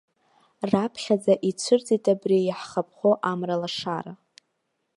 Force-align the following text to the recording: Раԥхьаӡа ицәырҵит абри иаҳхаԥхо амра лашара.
Раԥхьаӡа 0.71 1.33
ицәырҵит 1.49 2.05
абри 2.13 2.37
иаҳхаԥхо 2.43 3.11
амра 3.31 3.55
лашара. 3.61 4.13